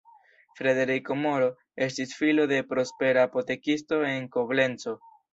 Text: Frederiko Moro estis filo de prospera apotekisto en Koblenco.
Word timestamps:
Frederiko 0.59 1.17
Moro 1.23 1.49
estis 1.87 2.15
filo 2.21 2.45
de 2.51 2.61
prospera 2.71 3.25
apotekisto 3.27 3.99
en 4.13 4.25
Koblenco. 4.37 4.95